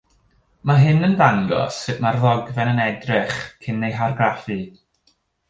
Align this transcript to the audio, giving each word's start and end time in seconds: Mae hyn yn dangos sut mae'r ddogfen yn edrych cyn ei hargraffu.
Mae 0.69 0.79
hyn 0.83 1.07
yn 1.07 1.11
dangos 1.19 1.77
sut 1.89 2.01
mae'r 2.05 2.17
ddogfen 2.23 2.73
yn 2.73 2.81
edrych 2.87 3.37
cyn 3.67 3.87
ei 3.91 3.95
hargraffu. 4.01 4.61